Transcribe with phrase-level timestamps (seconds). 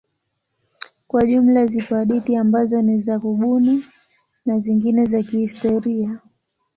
[1.07, 3.83] Kwa jumla zipo hadithi ambazo ni za kubuni
[4.45, 6.19] na zingine za kihistoria.